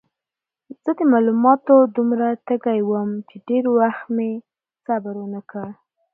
[0.83, 4.31] زه د معلوماتو دومره تږی وم چې ډېر وخت مې
[4.85, 5.67] صبر ونه کړ.